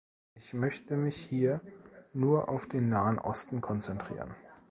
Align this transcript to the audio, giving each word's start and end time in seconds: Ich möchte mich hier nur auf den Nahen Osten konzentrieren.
Ich 0.33 0.55
möchte 0.55 0.97
mich 0.97 1.15
hier 1.15 1.61
nur 2.11 2.49
auf 2.49 2.65
den 2.67 2.89
Nahen 2.89 3.19
Osten 3.19 3.61
konzentrieren. 3.61 4.33